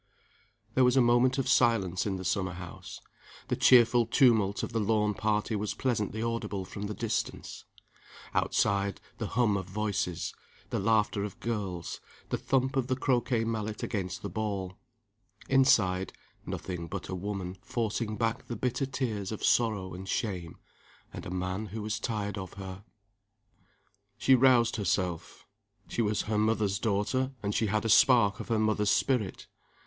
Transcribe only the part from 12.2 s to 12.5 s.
the